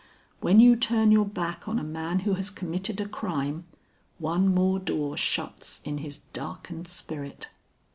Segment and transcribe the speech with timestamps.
[0.39, 3.65] When you turn your back on a man who has committed a crime,
[4.17, 7.49] one more door shuts in his darkened spirit."